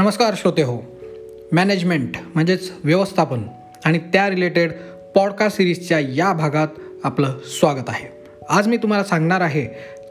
[0.00, 0.82] नमस्कार श्रोते हो.
[1.52, 3.42] मॅनेजमेंट म्हणजेच व्यवस्थापन
[3.84, 4.72] आणि त्या रिलेटेड
[5.14, 6.68] पॉडकास्ट सिरीजच्या या भागात
[7.04, 8.08] आपलं स्वागत आहे.
[8.48, 9.66] आज मी तुम्हाला सांगणार आहे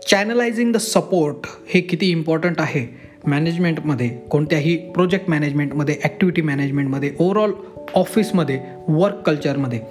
[0.10, 1.36] चॅनलायझिंग द सपोर्ट
[1.68, 3.00] हे किती इम्पॉर्टंट आहे?
[3.28, 7.52] मॅनेजमेंटमध्ये कोणत्याही प्रोजेक्ट मॅनेजमेंटमध्ये ॲक्टिव्हिटी मॅनेजमेंटमध्ये ओव्हरऑल
[7.96, 9.82] ऑफिसमध्ये वर्क कल्चरमध्ये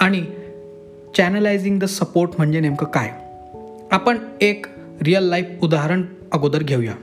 [0.00, 0.24] आणि
[1.16, 3.10] चॅनलायझिंग द सपोर्ट म्हणजे नेमकं काय?
[3.90, 4.66] आपण एक
[5.02, 6.94] रिअल लाईफ उदाहरण अगोदर घेऊया.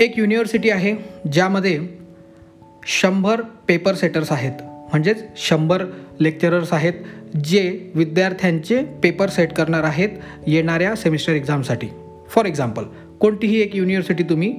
[0.00, 0.94] एक युनिव्हर्सिटी आहे
[1.32, 1.80] ज्यामध्ये
[2.86, 4.52] शंभर पेपर सेटर्स आहेत.
[4.62, 5.84] म्हणजेच शंभर
[6.20, 6.92] लेक्चरर्स आहेत
[7.44, 10.08] जे विद्यार्थ्यांचे पेपर सेट करणार आहेत
[10.46, 11.86] येणाऱ्या सेमिस्टर एक्झामसाठी
[12.28, 12.84] फॉर एक्झाम्पल
[13.20, 14.54] कोणतीही एक युनिव्हर्सिटी तुम्ही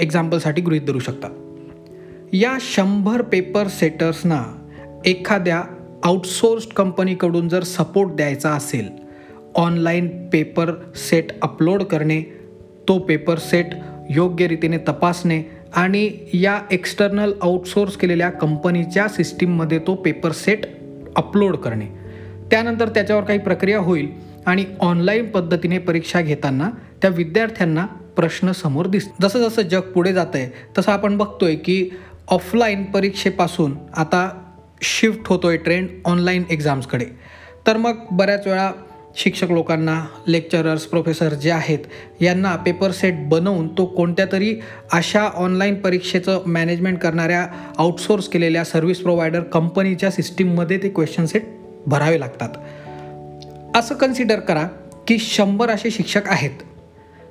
[0.00, 1.28] एक्झाम्पलसाठी गृहीत धरू शकता.
[2.32, 4.44] या शंभर पेपर सेटर्सना
[5.06, 5.62] एखाद्या
[6.04, 8.88] आउटसोर्स्ड कंपनीकडून जर सपोर्ट द्यायचा असेल
[9.54, 12.22] ऑनलाईन पेपर सेट अपलोड करणे
[12.88, 13.66] तो पेपर सेट
[14.10, 15.42] योग्य रीतीने तपासणे
[15.74, 20.66] आणि या एक्स्टर्नल आउटसोर्स केलेल्या कंपनीच्या सिस्टीममध्ये तो पेपर सेट
[21.16, 21.86] अपलोड करणे.
[22.50, 24.08] त्यानंतर त्याच्यावर काही प्रक्रिया होईल
[24.46, 26.70] आणि ऑनलाईन पद्धतीने परीक्षा घेताना
[27.02, 31.90] त्या विद्यार्थ्यांना प्रश्न समोर दिस जसं जसं जग पुढे जात आहे तसं आपण बघतोय की
[32.28, 34.28] ऑफलाईन परीक्षेपासून आता
[34.82, 37.06] शिफ्ट होतोय ट्रेंड ऑनलाईन एक्झाम्सकडे
[37.66, 38.70] तर मग बऱ्याच वेळा
[39.16, 41.78] शिक्षक लोकांना लेक्चरर्स प्रोफेसर जे आहेत
[42.20, 44.54] यांना पेपर सेट बनवून तो कोणत्या तरी
[44.92, 47.46] अशा ऑनलाईन परीक्षेचं मॅनेजमेंट करणाऱ्या
[47.78, 51.42] आउटसोर्स केलेल्या सर्व्हिस प्रोव्हायडर कंपनीच्या सिस्टीममध्ये ते क्वेश्चन सेट
[51.86, 52.48] भरावे लागतात.
[53.76, 54.66] असं कन्सिडर करा
[55.06, 56.50] की शंभर असे शिक्षक आहेत.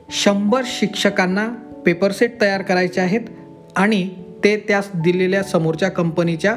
[0.09, 1.47] शंभर शिक्षकांना
[1.85, 3.21] पेपर सेट तयार करायचे आहेत
[3.75, 4.09] आणि
[4.43, 6.55] ते त्या दिलेल्या समोरच्या कंपनीच्या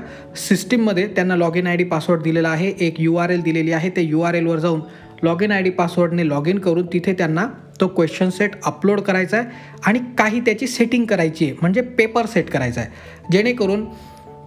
[0.49, 3.91] सिस्टीममध्ये त्यांना log in I D password दिलेला आहे एक यू आर एल दिलेली आहे
[3.91, 4.81] ते यू आर एलवर जाऊन
[5.23, 7.47] लॉग इन आय डी पासवर्डने लॉग इन करून तिथे त्यांना
[7.81, 9.47] तो क्वेश्चन सेट अपलोड करायचा आहे
[9.87, 11.55] आणि काही त्याची सेटिंग करायची आहे.
[11.61, 12.91] म्हणजे पेपर सेट करायचा आहे.
[13.33, 13.85] जेणेकरून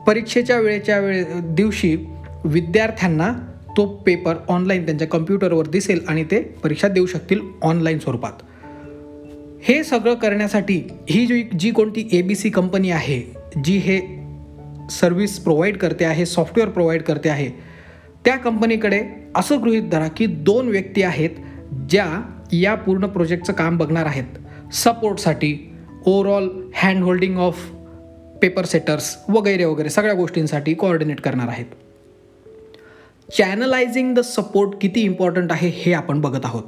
[0.08, 1.96] परीक्षेच्या वेळेच्या वेळे दिवशी
[2.46, 3.32] विद्यार्थ्यांना
[3.78, 8.32] तो पेपर ऑनलाईन त्यांच्या कम्प्युटरवर दिसेल आणि ते परीक्षा देऊ शकतील ऑनलाईन स्वरूपात.
[9.64, 13.22] हे सगळं करण्यासाठी ही जी जी कोणती ए बी सी कंपनी आहे
[13.64, 14.00] जी हे
[14.92, 17.50] सर्व्हिस प्रोव्हाइड करते आहे सॉफ्टवेअर प्रोव्हाइड करते आहे
[18.26, 19.02] त्या कंपनीकडे
[19.36, 21.30] असं गृहीत धरा की दोन व्यक्ती आहेत
[21.90, 24.38] ज्या या पूर्ण प्रोजेक्टचं काम बघणार आहेत.
[24.74, 25.74] सपोर्टसाठी
[26.06, 27.72] overall hand holding of
[28.42, 31.66] paper setters वगैरे वगैरे सगळ्या गोष्टींसाठी कोऑर्डिनेट करणार आहेत.
[33.38, 36.64] चॅनलायझिंग द सपोर्ट किती इम्पॉर्टंट आहे हे आपण बघत आहोत.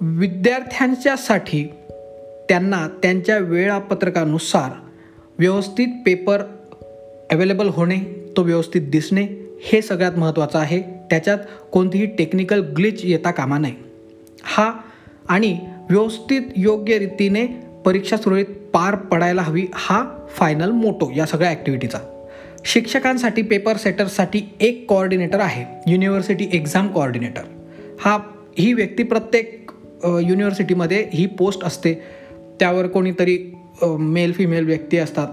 [0.00, 1.64] विद्यार्थ्यांच्यासाठी
[2.48, 4.70] त्यांना त्यांच्या वेळापत्रकानुसार
[5.38, 6.42] व्यवस्थित पेपर
[7.32, 7.98] अवेलेबल होणे
[8.36, 9.26] तो व्यवस्थित दिसणे
[9.62, 10.95] हे सगळ्यात महत्त्वाचं आहे.
[11.10, 11.38] त्याच्यात
[11.72, 13.74] कोणतीही टेक्निकल ग्लिच येता कामा नये.
[14.44, 14.72] हा
[15.28, 15.58] आणि
[15.90, 17.46] व्यवस्थित योग्य रीतीने
[17.84, 21.98] परीक्षा सुरळीत पार पडायला हवी हा फायनल मोटो या सगळ्या ॲक्टिव्हिटीचा
[22.64, 27.42] शिक्षकांसाठी पेपर सेटर्ससाठी एक कोऑर्डिनेटर आहे युनिव्हर्सिटी एक्झाम कोऑर्डिनेटर
[28.00, 28.18] हा
[28.58, 29.70] ही व्यक्ती प्रत्येक
[30.04, 31.92] युनिव्हर्सिटीमध्ये ही पोस्ट असते.
[32.60, 33.38] त्यावर कोणीतरी
[33.82, 35.28] मेल फिमेल व्यक्ती असतात.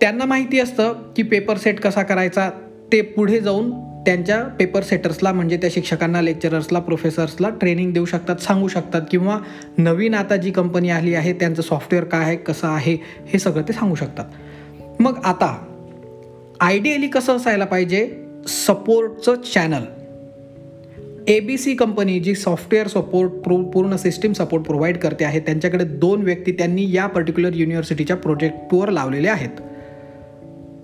[0.00, 2.50] त्यांना माहिती असतं की पेपर सेट कसा करायचा
[2.92, 3.70] ते पुढे जाऊन
[4.06, 9.38] त्यांच्या पेपर सेटर्सला म्हणजे त्या शिक्षकांना लेक्चरर्सला प्रोफेसर्सला ट्रेनिंग देऊ शकतात सांगू शकतात किंवा
[9.78, 12.96] नवीन आता जी कंपनी आली आहे त्यांचं सॉफ्टवेअर काय आहे कसं आहे
[13.26, 14.24] हे सगळं ते सांगू शकतात.
[15.00, 15.56] मग आता
[16.60, 18.08] आयडियली कसं असायला पाहिजे?
[18.48, 19.84] सपोर्टचं channel
[21.28, 25.84] A B C company G software support pro पूर्ण सिस्टीम सपोर्ट प्रोव्हाइड करते आहे त्यांच्याकडे
[25.84, 29.60] दोन व्यक्ती त्यांनी या पर्टिक्युलर युनिव्हर्सिटीच्या प्रोजेक्टवर लावलेले आहेत.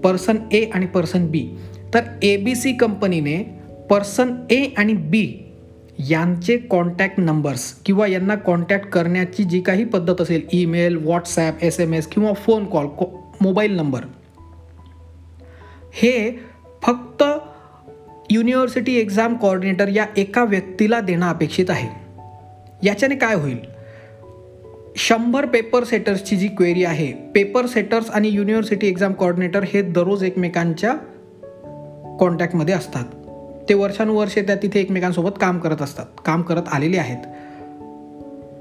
[0.04, 1.48] पर्सन ए आणि पर्सन बी
[1.94, 3.42] तर ए बी सी कंपनीने
[3.90, 5.48] पर्सन ए आणि बी
[6.10, 11.94] यांचे कॉन्टॅक्ट नंबर्स किंवा यांना कॉन्टॅक्ट करण्याची जी काही पद्धत असेल email WhatsApp S M
[11.94, 13.06] S किंवा फोन कॉल को
[13.40, 14.00] मोबाईल नंबर
[15.92, 16.40] हे
[16.82, 17.24] फक्त
[18.30, 21.88] युनिव्हर्सिटी एक्झाम कोऑर्डिनेटर या एका व्यक्तीला देणं अपेक्षित आहे.
[22.82, 23.58] याच्याने काय होईल?
[24.96, 30.94] शंभर पेपर सेटर्सची जी क्वेरी आहे पेपर सेटर्स आणि युनिव्हर्सिटी एक्झाम कोऑर्डिनेटर हे दररोज एकमेकांच्या
[32.20, 33.04] कॉन्टॅक्टमध्ये असतात.
[33.68, 36.06] ते वर्षानुवर्षे त्या तिथे एकमेकांसोबत काम करत असतात.
[36.24, 37.18] काम करत आलेले आहेत.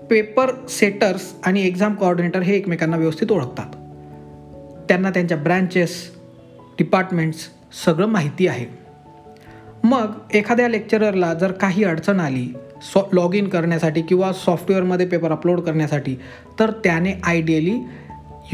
[0.09, 3.75] पेपर सेटर्स आणि एक्झाम कोऑर्डिनेटर हे एकमेकांना व्यवस्थित ओळखतात.
[4.89, 6.11] त्यांना त्यांच्या ब्रँचेस
[6.59, 7.39] डिपार्टमेंट्स
[7.85, 8.65] सगळं माहिती आहे.
[9.83, 12.53] मग एखाद्या लेक्चररला जर काही अडचण आली
[12.93, 16.15] सॉ लॉग इन करण्यासाठी किंवा सॉफ्टवेअरमध्ये पेपर अपलोड करण्यासाठी
[16.59, 17.79] तर त्याने आयडियली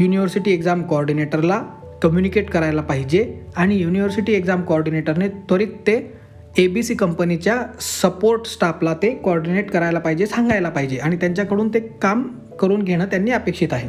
[0.00, 1.62] युनिव्हर्सिटी एक्झाम कोऑर्डिनेटरला
[2.02, 3.40] कम्युनिकेट करायला पाहिजे.
[3.56, 6.12] आणि युनिव्हर्सिटी एक्झाम कोऑर्डिनेटरने त्वरित ते
[6.58, 10.96] ए बी सी कंपनीच्या सपोर्ट स्टाफला ते कोऑर्डिनेट करायला पाहिजे सांगायला पाहिजे.
[10.96, 12.22] आणि त्यांच्याकडून ते काम
[12.60, 13.88] करून घेणं त्यांनी अपेक्षित आहे.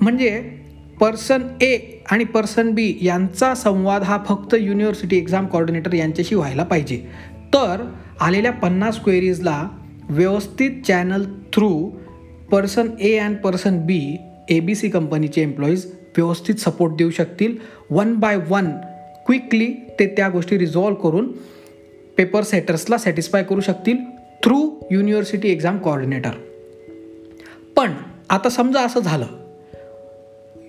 [0.00, 0.40] म्हणजे
[1.00, 1.78] पर्सन ए
[2.10, 6.96] आणि पर्सन बी यांचा संवाद हा फक्त युनिव्हर्सिटी एक्झाम कॉर्डिनेटर यांच्याशी व्हायला पाहिजे.
[7.54, 7.84] तर
[8.20, 9.68] आलेल्या पन्नास क्वेरीजला
[10.08, 11.90] व्यवस्थित channel through
[12.50, 14.16] person A and person B
[14.48, 15.86] A B C कंपनीचे एम्प्लॉईज
[16.16, 17.56] व्यवस्थित सपोर्ट देऊ शकतील.
[17.90, 18.70] वन बाय वन
[19.26, 21.32] क्विकली ते त्या गोष्टी रिझॉल्व करून
[22.16, 23.96] पेपर सेटर्सला सॅटिस्फाय करू शकतील
[24.44, 26.30] थ्रू युनिव्हर्सिटी एक्झाम कॉर्डिनेटर
[27.76, 27.90] पण
[28.30, 29.26] आता समजा असं झालं.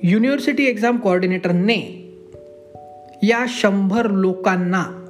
[0.04, 2.02] युनिव्हर्सिटी एक्झाम कॉर्डिनेटरने
[3.24, 5.02] या शंभर लोकांना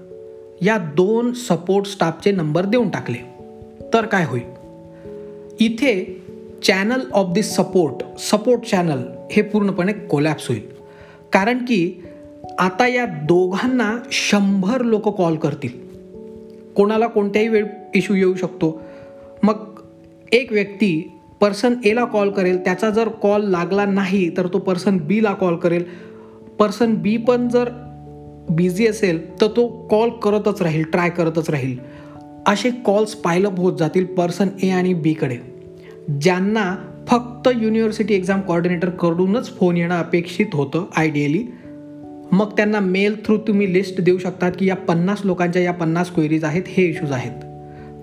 [0.62, 3.18] या दोन सपोर्ट स्टाफचे नंबर देऊन टाकले.
[3.94, 4.44] तर काय होईल?
[5.60, 6.24] इथे
[6.64, 10.62] channel of this support support channel हे पूर्णपणे कोलॅप्स होईल.
[11.34, 12.04] कारण की
[12.60, 15.86] आता या दोघांना शंभर लोक कॉल करतील.
[16.76, 18.82] कोणाला कोणत्याही वेळ इश्यू येऊ शकतो.
[19.44, 19.82] मग
[20.32, 21.12] एक व्यक्ती
[21.42, 25.84] पर्सन एला कॉल करेल त्याचा जर कॉल लागला नाही तर तो पर्सन बीला कॉल करेल.
[26.60, 27.70] पर्सन बी पण जर
[28.50, 31.78] बिझी असेल तर तो कॉल करतच राहील ट्राय करतच राहील.
[32.48, 35.38] असे कॉल्स पायलप होत जातील पर्सन ए आणि बीकडे
[36.22, 36.76] ज्यांना
[37.08, 41.44] फक्त युनिव्हर्सिटी एक्झाम कॉर्डिनेटरकडूनच फोन येणं अपेक्षित होतं आयडियली
[42.32, 46.44] मग त्यांना मेल थ्रू तुम्ही लिस्ट देऊ शकतात की या पन्नास लोकांच्या या पन्नास क्वेरीज
[46.44, 47.46] आहेत हे इश्यूज आहेत.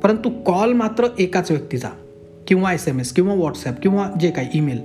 [0.03, 1.89] परंतु कॉल मात्र एकाच व्यक्तीचा
[2.47, 4.81] किंवा एस एम एस किंवा व्हॉट्सॲप किंवा जे काही ईमेल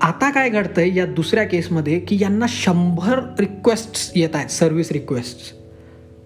[0.00, 5.52] आता काय घडतंय या दुसऱ्या केसमध्ये की यांना शंभर रिक्वेस्ट्स येत आहेत सर्व्हिस रिक्वेस्ट्स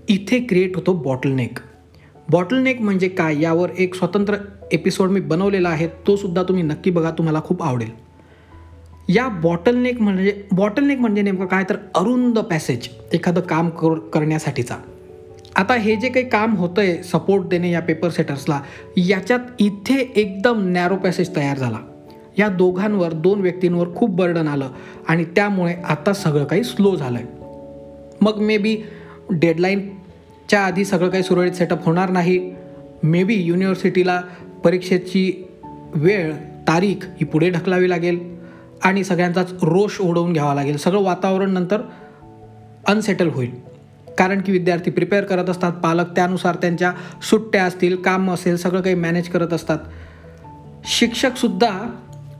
[0.08, 1.58] इथे क्रिएट होतो बॉटलनेक
[2.30, 4.36] बॉटलनेक म्हणजे काय यावर एक स्वतंत्र
[4.72, 7.90] एपिसोड मी बनवलेला आहे तो सुद्धा तुम्ही नक्की बघा तुम्हाला खूप आवडेल.
[9.08, 11.64] या बॉटलनेक म्हणजे बॉटलनेक म्हणजे नेमकं काय?
[11.70, 14.76] तर अरुंद पॅसेज एखादं काम कर करण्यासाठीचा.
[15.56, 18.60] आता हे जे काही काम होतं आहे सपोर्ट देणे या पेपर सेटर्सला
[18.96, 21.78] याच्यात इथे एकदम नॅरो पॅसेज तयार झाला.
[22.38, 24.68] या दोघांवर दोन व्यक्तींवर खूप बर्डन आलं
[25.08, 27.26] आणि त्यामुळे आता सगळं काही स्लो झालं आहे
[28.20, 28.76] मग मे बी
[29.30, 29.88] डेडलाईन
[30.52, 32.52] च्या आधी सगळं काही सुरळीत सेटअप होणार नाही.
[33.02, 34.20] मे बी युनिव्हर्सिटीला
[34.64, 35.48] परीक्षेची
[35.94, 36.32] वेळ
[36.68, 38.36] तारीख ही पुढे ढकलावी लागेल
[38.82, 40.76] आणि सगळ्यांचाच रोष ओढवून घ्यावा लागेल.
[40.76, 41.80] सगळं वातावरण नंतर
[42.86, 43.50] अनसेटल होईल.
[44.18, 46.92] कारण की विद्यार्थी प्रिपेअर करत असतात पालक त्यानुसार त्यांच्या
[47.30, 49.78] सुट्ट्या असतील काम असेल सगळं काही मॅनेज करत असतात.
[50.84, 51.90] शिक्षकसुद्धा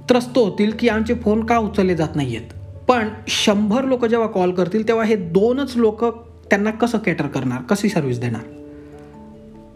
[0.09, 2.49] त्रस्त होतील की आमचे फोन का उचलले जात नाही आहेत
[2.89, 7.63] पण शंभर लोक जेव्हा कॉल करतील तेव्हा हे दोनच लोक त्यांना कसं कॅटर करणार?
[7.63, 8.43] कशी सर्व्हिस देणार?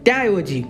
[0.05, 0.63] त्याऐवजी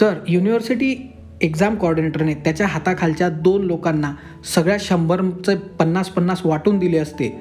[0.00, 4.14] जर युनिव्हर्सिटी एक्झाम कॉर्डिनेटरने त्याच्या हाताखालच्या दोन लोकांना
[4.54, 7.40] सगळ्या शंभरचे पन्नास पन्नास वाटून दिले असते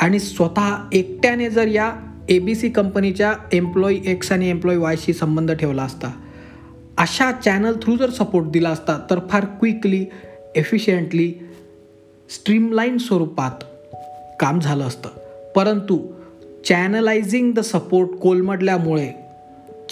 [0.00, 1.92] आणि स्वतः एकट्याने जर या
[2.28, 6.08] ए बी सी कंपनीच्या एम्प्लॉई एक्स आणि एम्प्लॉई वायशी संबंध ठेवला असता
[6.98, 10.06] अशा चॅनल थ्रू जर सपोर्ट दिला असता तर फार क्विकली
[10.54, 11.34] एफिशियंटली
[12.30, 13.64] स्ट्रीमलाईन स्वरूपात
[14.40, 15.08] काम झालं असतं.
[15.56, 16.17] परंतु
[16.68, 19.08] चॅनलायझिंग द सपोर्ट कोलमडल्यामुळे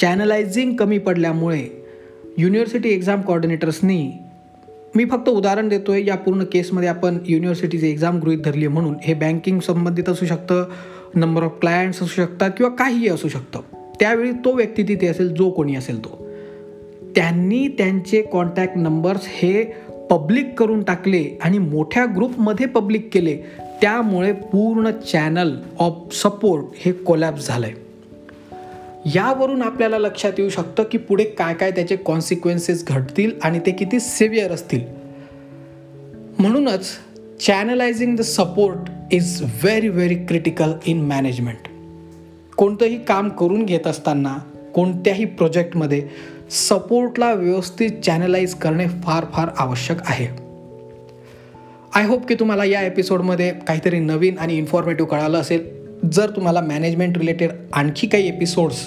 [0.00, 1.84] चॅनलायझिंग कमी पडल्यामुळे
[2.38, 4.12] युनिव्हर्सिटी एक्झाम कॉर्डिनेटर्सनी
[4.94, 8.94] मी फक्त उदाहरण देतो आहे या पूर्ण केसमध्ये आपण युनिव्हर्सिटीची एक्झाम गृहीत धरली म्हणून.
[9.02, 10.64] हे बँकिंग संबंधित असू शकतं
[11.14, 13.60] नंबर ऑफ क्लायंट्स असू शकतात किंवा काहीही असू शकतं.
[14.00, 16.26] त्यावेळी तो व्यक्ती तिथे असेल जो कोणी असेल तो.
[17.16, 19.64] त्यांनी त्यांचे कॉन्टॅक्ट नंबर्स हे
[20.10, 23.38] पब्लिक करून टाकले आणि मोठ्या ग्रुपमध्ये पब्लिक केले.
[23.80, 27.74] त्यामुळे पूर्ण चॅनल ऑफ सपोर्ट हे कोलॅप्स झालं आहे
[29.14, 34.00] यावरून आपल्याला लक्षात येऊ शकतं की पुढे काय काय त्याचे कॉन्सिक्वेन्सेस घडतील आणि ते किती
[34.00, 34.80] सिव्हिअर असतील.
[36.38, 36.86] म्हणूनच
[37.40, 38.78] channelising the support
[39.12, 41.68] is very very critical in management
[42.56, 44.38] कोणतंही काम करून घेत असताना
[44.74, 46.08] कोणत्याही प्रोजेक्टमध्ये
[46.50, 50.45] सपोर्टला व्यवस्थित चॅनलाइज करणे फार फार आवश्यक आहे.
[51.96, 55.64] आय होप की तुम्हाला या एपिसोडमध्ये काहीतरी नवीन आणि इन्फॉर्मेटिव्ह कळालं असेल.
[56.12, 58.80] जर तुम्हाला मॅनेजमेंट रिलेटेड आणखी काही एपिसोड्स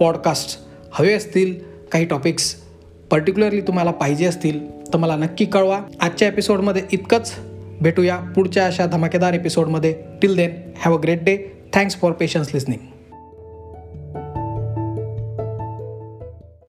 [0.00, 0.58] पॉडकास्ट
[0.92, 1.54] हवे असतील
[1.92, 2.54] काही टॉपिक्स
[3.10, 5.80] पर्टिक्युलरली तुम्हाला पाहिजे असतील तर मला नक्की कळवा.
[6.00, 7.34] आजच्या एपिसोडमध्ये इतकंच.
[7.80, 11.38] भेटूया पुढच्या अशा धमाकेदार एपिसोडमध्ये till then have a great day
[11.74, 12.86] thanks for patience listening